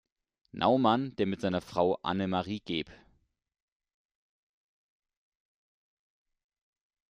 Naumann, 0.51 1.15
der 1.17 1.27
mit 1.27 1.41
seiner 1.41 1.61
Frau 1.61 1.99
Anna 2.01 2.25
Marie 2.25 2.61
geb. 2.61 2.89